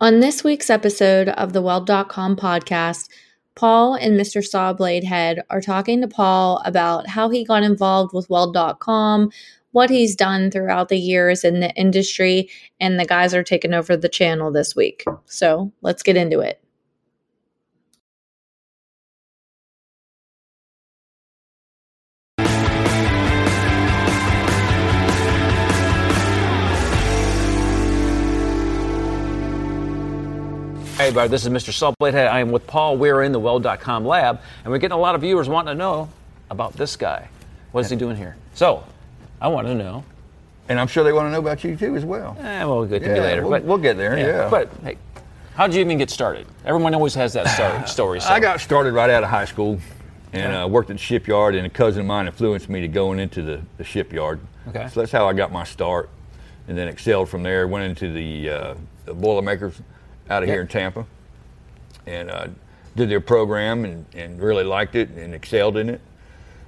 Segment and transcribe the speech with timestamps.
[0.00, 3.08] On this week's episode of the Weld.com podcast,
[3.56, 4.40] Paul and Mr.
[4.40, 9.32] Sawbladehead are talking to Paul about how he got involved with Weld.com,
[9.72, 12.48] what he's done throughout the years in the industry,
[12.78, 15.04] and the guys are taking over the channel this week.
[15.26, 16.62] So let's get into it.
[31.08, 31.72] Hey, everybody, this is Mr.
[31.72, 32.28] Sawbladehead.
[32.28, 32.98] I am with Paul.
[32.98, 36.10] We're in the Weld.com lab, and we're getting a lot of viewers wanting to know
[36.50, 37.30] about this guy.
[37.72, 38.36] What is he doing here?
[38.52, 38.84] So,
[39.40, 40.04] I want to know.
[40.68, 42.36] And I'm sure they want to know about you too as well.
[42.38, 43.46] Eh, we'll get to Yeah, later.
[43.46, 44.50] we'll- we'll get there, yeah.
[44.50, 44.98] But, hey,
[45.54, 46.46] how did you even get started?
[46.66, 47.86] Everyone always has that story.
[47.86, 48.28] story so.
[48.28, 49.80] I got started right out of high school
[50.34, 53.18] and uh, worked at the shipyard, and a cousin of mine influenced me to going
[53.18, 54.40] into the, the shipyard.
[54.68, 54.88] Okay.
[54.92, 56.10] So that's how I got my start,
[56.68, 57.66] and then excelled from there.
[57.66, 58.74] Went into the, uh,
[59.06, 59.80] the Boilermakers
[60.30, 60.54] out of Yep.
[60.54, 61.06] here in Tampa,
[62.06, 62.46] and uh,
[62.96, 66.00] did their program and, and really liked it and excelled in it.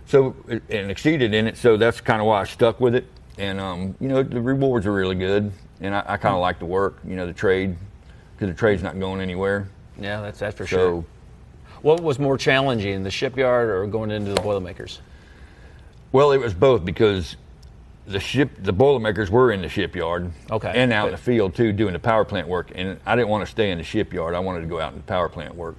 [0.06, 1.56] So and exceeded in it.
[1.56, 3.06] So that's kind of why I stuck with it.
[3.38, 6.58] And um, you know the rewards are really good, and I, I kind of like
[6.58, 6.98] the work.
[7.06, 7.76] You know the trade
[8.34, 9.68] because the trade's not going anywhere.
[9.98, 11.04] Yeah, that's, that's for So sure.
[11.82, 15.00] What was more challenging, the shipyard or going into the Boilermakers?
[16.12, 17.36] Well, it was both because
[18.10, 20.72] the ship, the Boilermakers were in the shipyard, Okay.
[20.74, 22.70] and out in the field too, doing the power plant work.
[22.74, 24.34] And I didn't want to stay in the shipyard.
[24.34, 25.76] I wanted to go out in the power plant work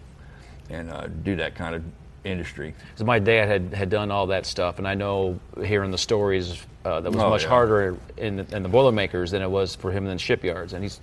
[0.69, 1.83] and uh, do that kind of
[2.23, 2.73] industry.
[2.93, 6.65] Because my dad had, had done all that stuff, and I know hearing the stories
[6.85, 7.49] uh, that was Oh, much yeah.
[7.49, 10.73] harder in the, in the Boilermakers than it was for him in the shipyards.
[10.73, 11.01] And he's,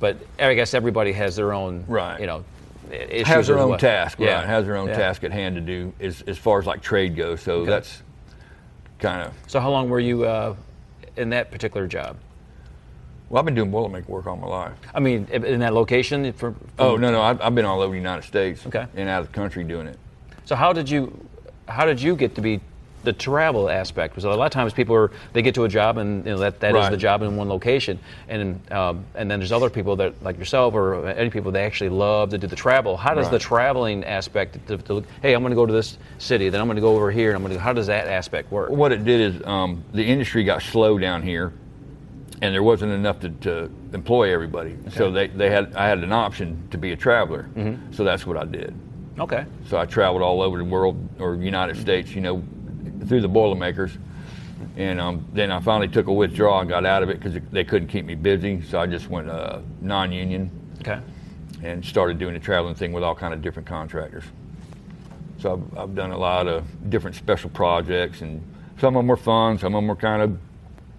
[0.00, 2.20] but I guess everybody has their own, Right.
[2.20, 2.44] You know,
[2.90, 4.46] issues Has their own what- task, Yeah, right?
[4.46, 4.96] Has their own yeah.
[4.96, 7.40] task at hand to do as, as far as like trade goes.
[7.40, 7.70] So Okay.
[7.70, 8.02] that's
[8.98, 10.54] kind of So how long were you uh,
[11.16, 12.16] in that particular job?
[13.28, 14.72] well, I've been doing Boilermaker work all my life.
[14.94, 16.32] I mean, in that location.
[16.32, 18.86] For, Oh no, no, I've, I've been all over the United States, Okay.
[18.94, 19.98] and out of the country doing it.
[20.44, 21.28] So how did you,
[21.66, 22.60] how did you get to be
[23.06, 24.12] the travel aspect?
[24.12, 26.38] Because a lot of times people are they get to a job and you know,
[26.38, 26.90] that that is Right.
[26.90, 30.74] the job in one location, and um, and then there's other people that like yourself
[30.74, 32.96] or any people that actually love to do the travel.
[32.96, 34.58] How does the traveling aspect?
[34.66, 36.94] To, to, hey, I'm going to go to this city, then I'm going to go
[36.94, 37.60] over here, and I'm going to.
[37.60, 38.68] How does that aspect work?
[38.70, 41.52] What it did is um, the industry got slow down here,
[42.42, 44.76] and there wasn't enough to, to employ everybody.
[44.90, 47.48] So they, they had I had an option to be a traveler.
[47.54, 47.92] Mm-hmm.
[47.92, 48.74] So that's what I did.
[49.18, 49.46] Okay.
[49.68, 52.42] So I traveled all over the world or United States, you know,
[53.06, 53.92] through the Boilermakers.
[54.76, 57.64] And um, then I finally took a withdrawal and got out of it because they
[57.64, 58.62] couldn't keep me busy.
[58.62, 60.98] So I just went uh, non-union Okay.
[61.62, 64.24] and started doing the traveling thing with all kind of different contractors.
[65.38, 68.42] So I've, I've done a lot of different special projects, and
[68.80, 70.38] some of them were fun, some of them were kind of,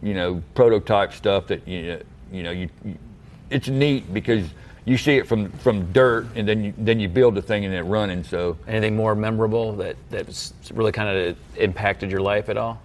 [0.02, 2.00] you know, prototype stuff that you,
[2.31, 2.97] you know, you, you
[3.50, 4.46] it's neat because
[4.88, 7.74] you see it from from dirt, and then you then you build the thing and
[7.74, 8.24] it's running.
[8.24, 12.81] So Anything more memorable that that's really kind of impacted your life at all?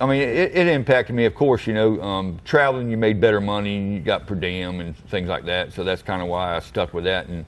[0.00, 1.66] I mean, it, it impacted me, of course.
[1.66, 5.44] You know, um, traveling, you made better money, you got per diem and things like
[5.44, 5.72] that.
[5.72, 7.28] So that's kind of why I stuck with that.
[7.28, 7.46] And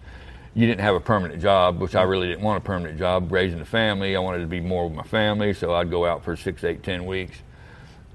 [0.54, 3.32] you didn't have a permanent job, which I really didn't want a permanent job.
[3.32, 5.52] Raising a family, I wanted to be more with my family.
[5.52, 7.38] So I'd go out for six, eight, ten weeks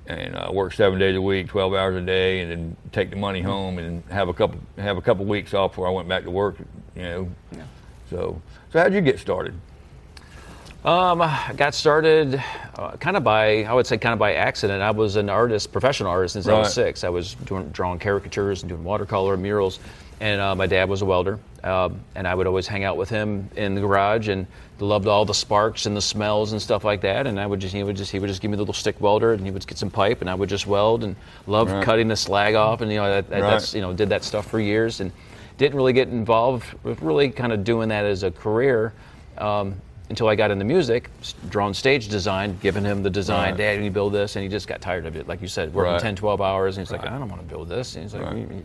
[0.07, 3.15] and uh, work seven days a week, twelve hours a day, and then take the
[3.15, 6.23] money home and have a couple have a couple weeks off before I went back
[6.23, 6.57] to work.
[6.95, 7.31] You know.
[8.09, 8.41] So,
[8.71, 9.55] so how'd you get started?
[10.85, 12.43] Um, I got started
[12.75, 14.81] uh, kind of by, I would say, kind of by accident.
[14.81, 17.05] I was an artist, professional artist since I was six.
[17.05, 19.79] I was doing, drawing caricatures and doing watercolor, murals,
[20.19, 21.39] and uh, my dad was a welder.
[21.63, 24.45] Um, and I would always hang out with him in the garage and
[24.79, 27.27] loved all the sparks and the smells and stuff like that.
[27.27, 28.99] And I would just, he would just, he would just give me the little stick
[28.99, 31.15] welder and he would get some pipe and I would just weld and
[31.47, 31.81] loved Right.
[31.85, 33.49] cutting the slag off and you know that, that- Right.
[33.51, 35.13] that's you know did that stuff for years and
[35.57, 38.91] didn't really get involved with really kind of doing that as a career
[39.37, 39.75] um,
[40.13, 41.09] until I got into music,
[41.49, 43.57] drawing stage design, giving him the design, Right.
[43.57, 44.35] Dad, can you build this?
[44.35, 45.99] And he just got tired of it, like you said, working Right.
[46.01, 46.77] 10, 12 hours.
[46.77, 47.95] And he's like, I don't want to build this.
[47.95, 48.37] And he's like, Right.
[48.37, 48.63] "You-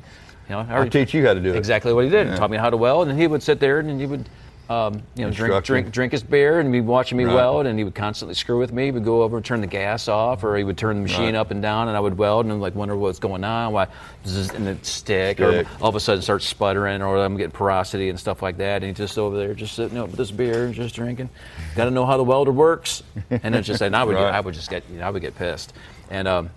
[0.50, 1.56] know, I I'll teach you how to do it.
[1.56, 2.26] exactly what he did.
[2.26, 2.36] Yeah.
[2.36, 4.28] Taught me how to weld, and he would sit there and he would,
[4.68, 7.34] um, you know, drink, drink, drink his beer, and be watching me Right.
[7.34, 8.86] weld, and he would constantly screw with me.
[8.86, 11.34] He would go over and turn the gas off, or he would turn the machine
[11.34, 11.40] Right.
[11.40, 13.86] up and down, and I would weld, and I'm like wonder what's going on, why,
[14.26, 18.10] zzz, and it stick, or all of a sudden start sputtering, or I'm getting porosity
[18.10, 20.66] and stuff like that, and he's just over there, just sitting up with this beer,
[20.66, 21.30] and just drinking.
[21.74, 24.34] Got to know how the welder works, and it's just, and I would, Right.
[24.34, 25.72] I would just get, you know, I would get pissed,
[26.10, 26.28] and.
[26.28, 26.50] Um,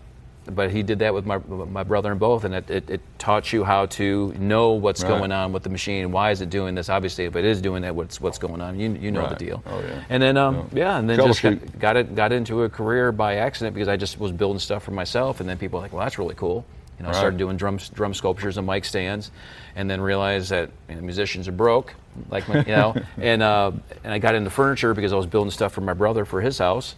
[0.45, 3.53] but he did that with my my brother and both, and it, it, it taught
[3.53, 5.09] you how to know what's Right.
[5.09, 6.11] going on with the machine.
[6.11, 6.89] Why is it doing this?
[6.89, 8.79] Obviously, if it is doing that, what's what's going on?
[8.79, 9.29] You you know Right.
[9.29, 9.63] the deal.
[9.67, 10.03] Oh, yeah.
[10.09, 13.35] And then um, yeah, and then just got, got it got into a career by
[13.35, 16.03] accident because I just was building stuff for myself, and then people were like, well,
[16.03, 16.65] that's really cool.
[16.97, 19.31] You know, I started doing drum drum sculptures and mic stands,
[19.75, 21.95] and then realized that you know, musicians are broke,
[22.29, 23.71] like my, you know, and uh,
[24.03, 26.59] and I got into furniture because I was building stuff for my brother for his
[26.59, 26.95] house,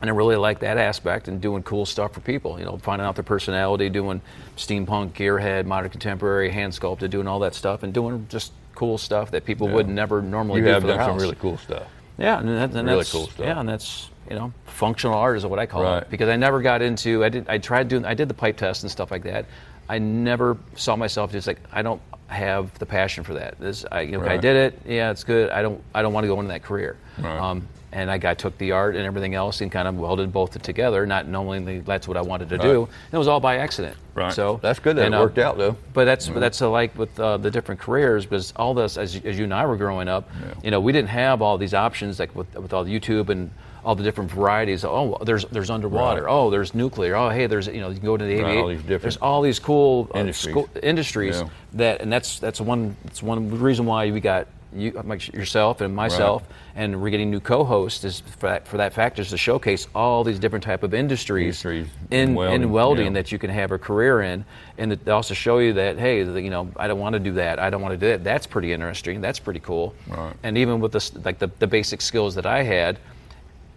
[0.00, 2.58] and I really like that aspect and doing cool stuff for people.
[2.58, 4.20] You know, finding out their personality, doing
[4.56, 9.30] steampunk, gearhead, modern contemporary, hand sculpted, doing all that stuff, and doing just cool stuff
[9.32, 9.74] that people Yeah.
[9.74, 11.82] would never normally You do have for done some really cool stuff.
[12.18, 13.44] Yeah, and, that, and Really that's cool stuff.
[13.46, 16.02] Yeah, and that's you know functional art is what I call Right.
[16.02, 17.24] it because I never got into.
[17.24, 17.46] I did.
[17.48, 18.04] I tried doing.
[18.04, 19.44] I did the pipe test and stuff like that.
[19.88, 22.00] I never saw myself just like I don't
[22.30, 23.58] have the passion for that.
[23.58, 24.80] This I you know I did it.
[24.86, 25.50] Yeah, it's good.
[25.50, 25.82] I don't.
[25.94, 26.96] I don't want to go into that career.
[27.18, 27.38] Right.
[27.38, 30.60] Um, and I got took the art and everything else and kind of welded both
[30.62, 32.84] together, not knowing that that's what I wanted to do.
[32.84, 33.96] And it was all by accident.
[34.14, 34.32] Right.
[34.32, 35.76] So That's good that and, it uh, worked out, though.
[35.92, 39.16] But that's but that's uh, like with uh, the different careers because all this as,
[39.24, 40.54] as you and I were growing up, Yeah.
[40.62, 43.50] you know, we didn't have all these options like with with all the YouTube and
[43.84, 44.84] all the different varieties.
[44.84, 46.24] Oh, there's there's underwater.
[46.24, 46.32] Right.
[46.32, 47.14] Oh, there's nuclear.
[47.16, 49.16] Oh, hey, there's you know you can go to the Right, all these different there's
[49.18, 50.54] all these cool uh, industries.
[50.54, 51.48] sco- industries Yeah.
[51.74, 54.92] that and that's that's one that's one reason why we got you
[55.32, 56.44] yourself and myself
[56.76, 60.22] and we're getting new co-hosts is for that, for that fact is to showcase all
[60.22, 63.12] these different type of industries, Industries in in welding, in welding yeah.
[63.14, 64.44] that you can have a career in,
[64.78, 67.58] and to also show you that hey, you know, I don't want to do that.
[67.58, 68.22] I don't want to do that.
[68.22, 69.20] That's pretty interesting.
[69.20, 69.92] That's pretty cool.
[70.06, 70.34] Right.
[70.44, 73.00] And even with this, like the, the basic skills that I had,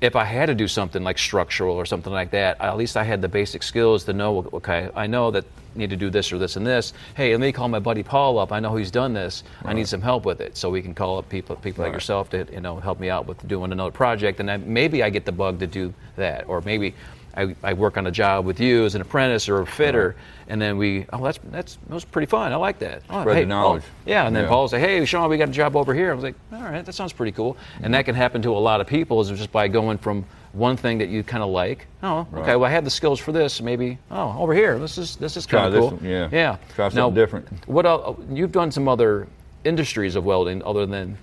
[0.03, 3.03] if I had to do something like structural or something like that, at least I
[3.03, 4.45] had the basic skills to know.
[4.53, 6.91] Okay, I know that I need to do this or this and this.
[7.15, 8.51] Hey, let me call my buddy Paul up.
[8.51, 9.45] I know he's done this.
[9.63, 10.57] I need some help with it.
[10.57, 13.27] So we can call up people, people like yourself to you know help me out
[13.27, 16.59] with doing another project, and then maybe I get the bug to do that, or
[16.59, 16.95] maybe
[17.35, 20.45] I, I work on a job with you as an apprentice or a fitter, uh-huh.
[20.49, 22.53] and then we oh that's that's that was pretty fun.
[22.53, 23.01] I like that.
[23.09, 23.83] Oh, Spread the hey, Paul- knowledge.
[24.05, 24.49] yeah, and then Yeah.
[24.49, 26.85] Paul say, "Hey, Sean, we got a job over here." I was like, "All right,
[26.85, 27.91] that sounds pretty cool." And mm-hmm.
[27.93, 30.99] that can happen to a lot of people is just by going from one thing
[30.99, 31.87] that you kind of like.
[32.03, 32.55] Oh, okay.
[32.55, 33.61] Well, I have the skills for this.
[33.61, 35.91] Maybe oh, over here, this is this is kind of cool.
[35.91, 36.29] one, yeah.
[36.31, 36.57] yeah.
[36.75, 37.67] Try something now, different.
[37.67, 38.19] What else?
[38.29, 39.27] You've done some other
[39.63, 41.17] industries of welding other than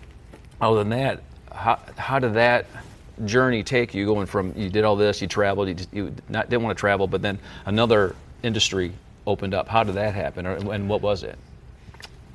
[0.61, 1.23] other than that.
[1.53, 2.67] How how did that
[3.25, 4.07] journey take you?
[4.07, 6.81] Going from you did all this, you traveled, you, just, you not didn't want to
[6.81, 8.93] travel, but then another industry
[9.27, 9.69] opened up.
[9.69, 11.39] How did that happen, or, and what was it?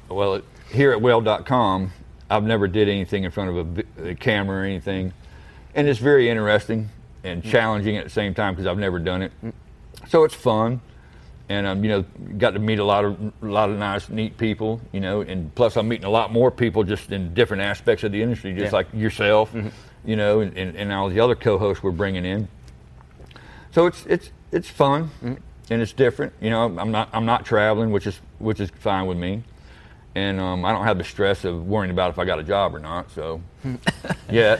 [0.10, 1.92] Well, it- here at Weld.com,
[2.30, 5.14] I've never did anything in front of a, a camera or anything,
[5.74, 6.90] and it's very interesting
[7.24, 7.50] and mm.
[7.52, 9.32] challenging at the same time because I've never done it.
[9.44, 9.54] Mm.
[10.08, 10.82] So it's fun,
[11.50, 12.06] and um, you know,
[12.38, 14.82] got to meet a lot of a lot of nice, neat people.
[14.92, 18.12] You know, and plus I'm meeting a lot more people just in different aspects of
[18.12, 18.72] the industry, just Yeah.
[18.72, 19.54] like yourself.
[19.54, 19.70] Mm-hmm.
[20.06, 22.48] You know, and, and, and all the other co-hosts we're bringing in.
[23.72, 25.10] So it's it's it's fun
[25.70, 26.34] and it's different.
[26.42, 29.44] You know, I'm not I'm not traveling, which is which is fine with me,
[30.16, 32.76] and um, I don't have the stress of worrying about if I got a job
[32.76, 33.12] or not.
[33.12, 33.42] So,
[34.32, 34.60] yeah.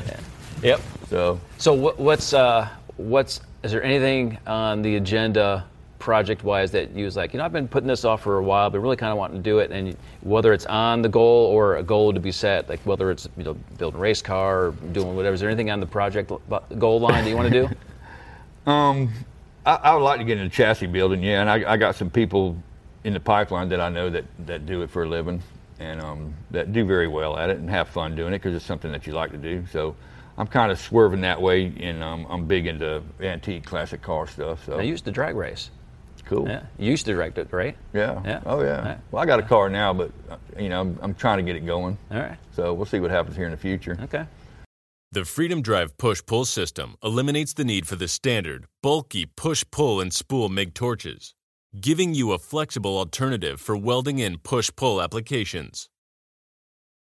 [0.62, 0.82] Yep.
[1.10, 2.68] So So what, what's uh,
[2.98, 5.66] what's is there anything on the agenda
[6.00, 8.44] project wise that you was like you know I've been putting this off for a
[8.44, 11.48] while but really kind of wanting to do it and whether it's on the goal
[11.48, 14.68] or a goal to be set like whether it's you know building a race car
[14.68, 16.32] or doing whatever is there anything on the project
[16.78, 17.76] goal line that you want to do?
[19.66, 22.10] I, I would like to get into chassis building, yeah, and I, I got some
[22.10, 22.58] people
[23.04, 25.42] in the pipeline that I know that, that do it for a living
[25.80, 28.66] and um, that do very well at it and have fun doing it because it's
[28.66, 29.66] something that you like to do.
[29.72, 29.96] So
[30.38, 34.66] I'm kind of swerving that way, and um, I'm big into antique classic car stuff.
[34.66, 35.70] So I used to drag race.
[36.26, 36.48] Cool.
[36.48, 37.78] Yeah, you used to direct it, right?
[37.94, 38.22] Yeah.
[38.26, 38.42] Yeah.
[38.46, 38.88] Oh yeah.
[38.88, 38.98] Right.
[39.12, 41.56] Well, I got a car now, but uh, you know, I'm, I'm trying to get
[41.56, 41.98] it going.
[42.12, 42.38] All right.
[42.56, 43.98] So we'll see what happens here in the future.
[44.04, 44.26] Okay.
[45.12, 50.02] The Freedom Drive push pull system eliminates the need for the standard, bulky push pull
[50.02, 51.34] and spool MIG torches,
[51.80, 55.88] giving you a flexible alternative for welding in push pull applications.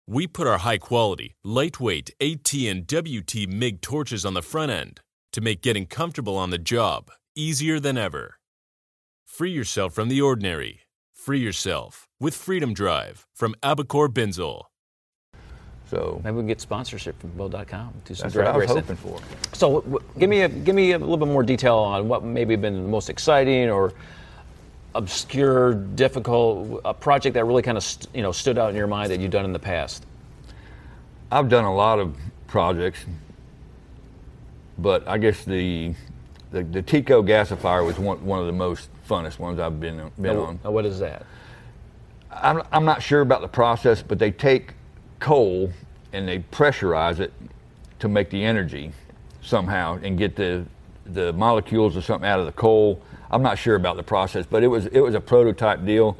[0.09, 5.01] We put our high quality, lightweight AT and WT MIG torches on the front end
[5.33, 8.37] to make getting comfortable on the job easier than ever.
[9.33, 10.81] Free yourself from the ordinary.
[11.11, 14.65] Free yourself with Freedom Drive from Abicor Binzel.
[15.89, 17.95] So Maybe we can get sponsorship from Bill.com.
[18.05, 18.77] Do some that's what I was racing.
[18.77, 19.19] hoping for.
[19.55, 22.23] So, w- w- give me a give me a little bit more detail on what
[22.23, 23.95] maybe been the most exciting or
[24.95, 28.87] obscure, difficult a project that really kind of st- you know stood out in your
[28.87, 30.05] mind that you've done in the past.
[31.31, 32.15] I've done a lot of
[32.49, 33.07] projects,
[34.77, 35.95] but I guess the
[36.51, 40.37] the, the TECO gasifier was one, one of the most funnest ones I've been been
[40.37, 40.61] Now, on.
[40.65, 41.27] now what is that?
[42.31, 44.75] I'm, I'm not sure about the process, but they take
[45.21, 45.71] coal
[46.13, 47.33] and they pressurize it
[47.99, 48.93] to make the energy
[49.43, 50.65] somehow and get the
[51.05, 53.03] the molecules or something out of the coal.
[53.31, 56.17] I'm not sure about the process, but it was it was a prototype deal,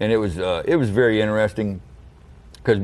[0.00, 1.80] and it was uh, it was very interesting
[2.54, 2.80] because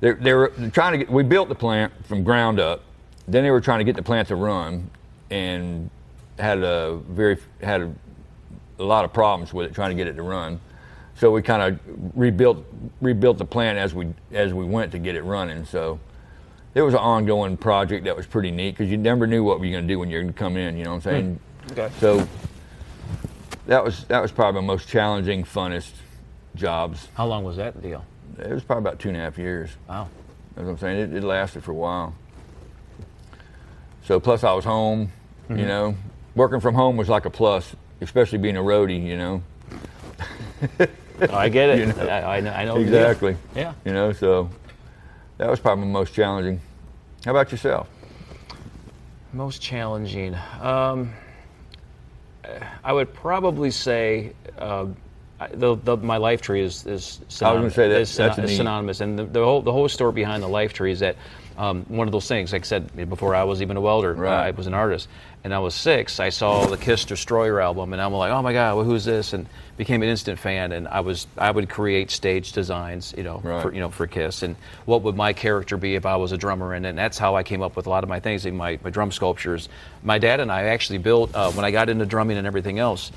[0.00, 1.10] they they were trying to get.
[1.10, 2.82] We built the plant from ground up.
[3.28, 4.90] Then they were trying to get the plant to run,
[5.30, 5.90] and
[6.38, 7.92] had a very had a
[8.78, 10.60] a lot of problems with it trying to get it to run.
[11.16, 11.80] So we kind of
[12.14, 12.64] rebuilt
[13.00, 15.64] rebuilt the plant as we as we went to get it running.
[15.64, 15.98] So
[16.74, 19.60] it was an ongoing project that was pretty neat because you never knew what you
[19.60, 20.76] were going to do when you're going to come in.
[20.76, 21.40] You know what I'm saying?
[21.72, 21.90] Okay.
[22.00, 22.28] So
[23.66, 25.92] that was that was probably my most challenging, funnest
[26.54, 27.08] jobs.
[27.14, 28.04] How long was that deal?
[28.38, 29.70] It was probably about two and a half years.
[29.88, 30.08] Wow.
[30.54, 30.98] That's what I'm saying.
[30.98, 32.14] It, it lasted for a while.
[34.04, 35.10] So plus I was home,
[35.48, 35.60] Mm-hmm.
[35.60, 35.94] you know.
[36.34, 39.42] Working from home was like a plus, especially being a roadie, you know.
[41.18, 41.78] Oh, I get it.
[41.78, 42.08] You know.
[42.08, 42.50] I, I know.
[42.50, 42.76] I know.
[42.76, 43.36] Exactly.
[43.54, 43.72] Yeah.
[43.86, 44.50] You know, so
[45.38, 46.60] that was probably most challenging.
[47.24, 47.88] How about yourself?
[49.32, 50.36] Most challenging.
[50.60, 51.12] Um,
[52.84, 54.86] I would probably say uh,
[55.52, 57.74] the, the, my life tree is is synonymous.
[57.74, 60.42] that- is syno- that's a is synonymous, and the, the whole the whole story behind
[60.42, 61.16] the life tree is that
[61.58, 62.52] um, one of those things.
[62.52, 64.12] Like I said before, I was even a welder.
[64.14, 64.46] Right.
[64.48, 65.08] I was an artist,
[65.44, 66.20] and I was six.
[66.20, 69.32] I saw the Kiss Destroyer album, and I'm like, oh my god, well, who's this?
[69.32, 69.46] And
[69.78, 70.72] became an instant fan.
[70.72, 73.62] And I was I would create stage designs, you know, Right.
[73.62, 76.38] for you know for Kiss, and what would my character be if I was a
[76.38, 76.72] drummer?
[76.74, 78.78] And, and that's how I came up with a lot of my things, even my,
[78.84, 79.68] my drum sculptures.
[80.02, 83.12] My dad and I actually built uh, when I got into drumming and everything else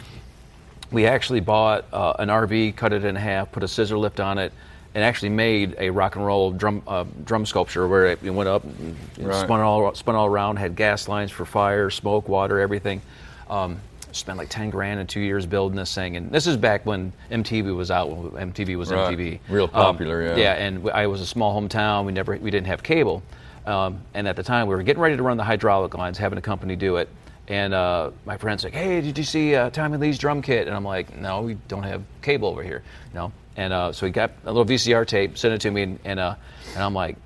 [0.92, 4.38] we actually bought uh, an RV, cut it in half, put a scissor lift on
[4.38, 4.52] it,
[4.96, 8.64] and actually made a rock and roll drum uh, drum sculpture where it, went up,
[8.64, 9.36] and Right.
[9.36, 13.02] spun all spun all around, had gas lines for fire, smoke, water, everything.
[13.50, 13.80] Um,
[14.12, 17.14] spent like ten grand in two years building this thing, and this is back when
[17.32, 18.10] MTV was out.
[18.10, 19.16] When MTV was Right.
[19.16, 20.36] MTV, Real Um, popular, yeah.
[20.36, 22.06] Yeah, and i was a small hometown.
[22.06, 23.22] We never we didn't have cable,
[23.68, 26.40] um, and at the time we were getting ready to run the hydraulic lines, having
[26.40, 27.08] a company do it.
[27.50, 30.76] And uh, my friend's like, "Hey, did you see uh, Tommy Lee's drum kit?" And
[30.76, 34.12] I'm like, "No, we don't have cable over here." You know, and uh, so he
[34.12, 36.36] got a little VCR tape, sent it to me, and and, uh,
[36.76, 37.18] and I'm like,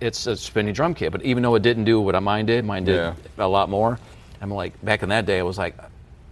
[0.00, 1.12] it's a spinning drum kit.
[1.12, 3.14] But even though it didn't do what mine did, mine did Yeah.
[3.38, 3.98] a lot more.
[4.40, 5.76] I'm like, back in that day, I was like,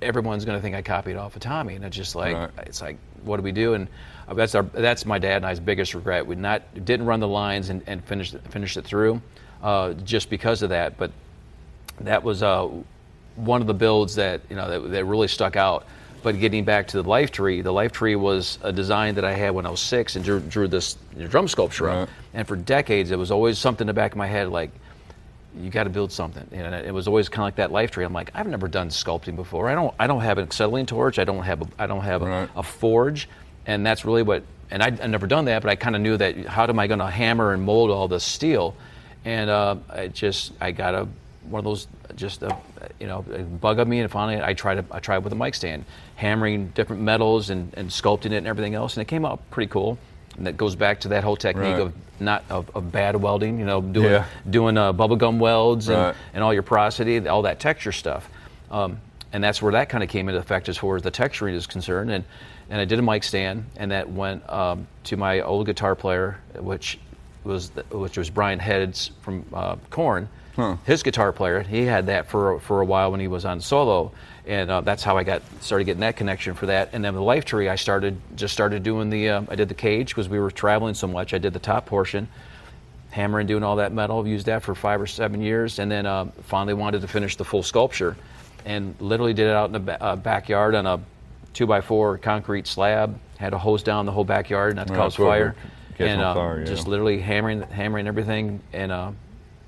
[0.03, 2.51] everyone's going to think I copied off of Tommy, and it's just like, Right.
[2.67, 3.75] it's like, what do we do?
[3.75, 3.87] And
[4.27, 6.27] uh, that's our, that's my dad and I's biggest regret.
[6.27, 9.21] We not didn't run the lines and, and finish finish it through,
[9.63, 10.97] uh, just because of that.
[10.99, 11.13] But
[12.01, 12.69] that was uh,
[13.37, 15.87] one of the builds that you know that, that really stuck out.
[16.23, 19.33] But getting back to the life tree, the life tree was a design that I
[19.33, 20.99] had when I was six and drew, drew this
[21.31, 22.03] drum sculpture Right.
[22.03, 22.09] up.
[22.35, 24.71] And for decades, it was always something in the back of my head like,
[25.59, 26.47] you got to build something.
[26.53, 28.05] And it was always kind of like that life tree.
[28.05, 29.71] I'm like, I've never done sculpting before.
[29.71, 29.95] I don't.
[29.99, 31.19] I don't have an acetylene torch.
[31.19, 31.63] I don't have.
[31.63, 32.51] A, I don't have a, Right.
[32.55, 33.27] a forge.
[33.65, 34.43] And that's really what.
[34.71, 36.45] And I, I never done that, but I kind of knew that.
[36.47, 38.77] How am I going to hammer and mold all this steel?
[39.25, 41.09] And uh, I just I got a
[41.49, 42.57] one of those just a
[42.99, 43.23] you know
[43.61, 44.85] bug of me, and finally I tried.
[44.91, 45.85] I tried with a mic stand,
[46.17, 49.71] hammering different metals and, and sculpting it and everything else, and it came out pretty
[49.71, 49.99] cool.
[50.37, 51.81] And that goes back to that whole technique Right.
[51.81, 54.25] of not of, of bad welding, you know, doing Yeah.
[54.49, 56.15] doing uh, bubblegum welds and, Right.
[56.35, 58.29] and all your porosity, all that texture stuff.
[58.71, 59.01] Um,
[59.33, 61.67] and that's where that kind of came into effect as far as the texturing is
[61.67, 62.11] concerned.
[62.11, 62.25] And,
[62.69, 66.39] and I did a mic stand, and that went um, to my old guitar player,
[66.57, 66.99] which
[67.45, 70.29] was which was Brian Heads from uh, Korn.
[70.85, 74.13] His guitar player, he had that for for a while when he was on solo,
[74.47, 76.91] and uh, that's how I got started getting that connection for that.
[76.93, 79.75] And then the Life Tree, I started just started doing the uh, I did the
[79.75, 81.33] cage because we were traveling so much.
[81.33, 82.29] I did the top portion
[83.11, 84.27] hammering, doing all that metal.
[84.27, 87.45] Used that for five or seven years, and then uh, finally wanted to finish the
[87.45, 88.17] full sculpture,
[88.67, 91.01] and literally did it out in the ba- uh, backyard on a
[91.55, 93.19] two by four concrete slab.
[93.39, 95.57] Had to hose down the whole backyard, not to Right, cause fire,
[96.09, 96.65] and uh, fire, yeah.
[96.67, 99.11] just literally hammering, hammering everything, and uh,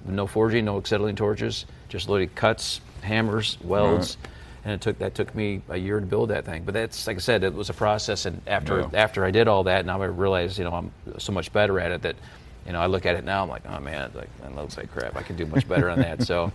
[0.07, 4.17] no forging, no acetylene torches, just literally cuts, hammers, welds.
[4.65, 7.17] And it took that took me a year to build that thing, but that's like
[7.17, 8.27] I said, it was a process.
[8.27, 8.89] And after Yeah.
[8.95, 11.91] after I did all that, now I realize you know I'm so much better at
[11.91, 12.15] it that
[12.67, 14.89] you know I look at it now I'm like oh man like that looks like
[14.93, 16.53] crap I can do much better on that so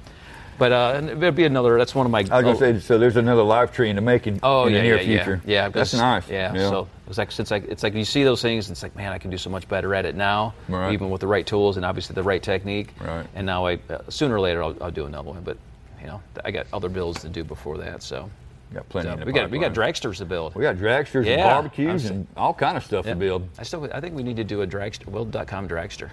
[0.58, 2.98] but uh it'll be another that's one of my I was gonna oh, say, so
[2.98, 5.42] there's another life tree in the making oh in yeah the near yeah, future.
[5.46, 6.28] yeah yeah that's nice.
[6.30, 8.96] yeah, so it's like since like it's like you see those things and it's like
[8.96, 10.94] man I can do so much better at it now Right.
[10.94, 13.26] even with the right tools and obviously the right technique Right.
[13.36, 15.58] and now I uh, sooner or later I'll, I'll do another one but
[16.02, 18.30] you know I got other builds to do before that so.
[18.74, 19.10] got plenty.
[19.10, 20.54] So we got we got dragsters to build.
[20.56, 23.14] We got dragsters and barbecues and all kind of stuff Yeah.
[23.14, 23.48] to build.
[23.58, 26.10] I still I think we need to do a dragster weld.com dragster.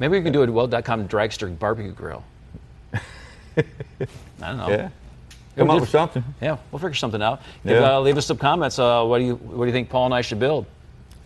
[0.00, 2.24] Maybe we can do a weld.com dragster barbecue grill.
[4.42, 4.68] I don't know.
[4.68, 4.90] Yeah,
[5.56, 6.24] come We'll up with something.
[6.40, 7.42] Yeah, we'll figure something out.
[7.64, 7.96] Yeah.
[7.96, 8.78] Uh, leave us some comments.
[8.78, 10.66] Uh, what do you what do you think Paul and I should build?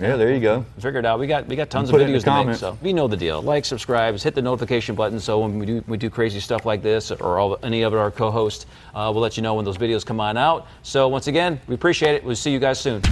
[0.00, 0.64] Yeah, there you go.
[0.80, 1.20] Figure it out.
[1.20, 2.56] We got we got tons of it in the videos to make.
[2.56, 3.40] So we know the deal.
[3.40, 5.20] Like, subscribe, hit the notification button.
[5.20, 8.10] So when we do we do crazy stuff like this, or all, any of our
[8.10, 10.66] co-hosts, uh, we'll let you know when those videos come on out.
[10.82, 12.24] So once again, we appreciate it.
[12.24, 13.02] We'll see you guys soon.